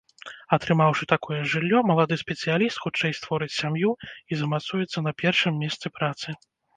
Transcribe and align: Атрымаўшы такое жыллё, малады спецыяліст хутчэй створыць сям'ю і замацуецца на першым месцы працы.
Атрымаўшы 0.55 1.03
такое 1.11 1.41
жыллё, 1.51 1.81
малады 1.89 2.15
спецыяліст 2.21 2.81
хутчэй 2.85 3.11
створыць 3.19 3.49
сям'ю 3.57 3.91
і 4.07 4.33
замацуецца 4.41 5.05
на 5.09 5.15
першым 5.25 5.53
месцы 5.65 5.87
працы. 5.99 6.27